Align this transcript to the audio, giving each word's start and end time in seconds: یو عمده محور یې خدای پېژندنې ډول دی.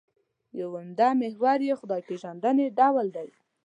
یو 0.59 0.69
عمده 0.79 1.09
محور 1.21 1.59
یې 1.67 1.73
خدای 1.79 2.01
پېژندنې 2.07 2.65
ډول 2.79 3.07
دی. 3.15 3.29